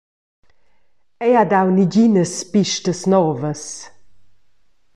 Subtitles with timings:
[1.25, 3.61] Ei ha dau neginas pistas novas.